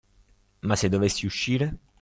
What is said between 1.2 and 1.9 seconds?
uscire.